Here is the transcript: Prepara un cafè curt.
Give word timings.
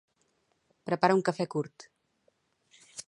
Prepara 0.89 1.17
un 1.19 1.21
cafè 1.29 1.47
curt. 1.57 1.87